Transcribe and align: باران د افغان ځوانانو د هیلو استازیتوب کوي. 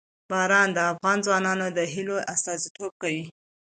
باران 0.29 0.69
د 0.73 0.79
افغان 0.91 1.17
ځوانانو 1.25 1.67
د 1.77 1.79
هیلو 1.93 2.17
استازیتوب 2.33 2.91
کوي. 3.01 3.23